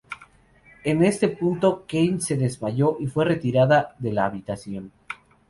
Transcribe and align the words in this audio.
En 0.83 1.03
este 1.03 1.27
punto, 1.27 1.85
Kane 1.87 2.21
se 2.21 2.35
desmayó 2.35 2.97
y 2.99 3.05
fue 3.05 3.23
retirada 3.23 3.95
de 3.99 4.11
la 4.11 4.25
habitación. 4.25 4.91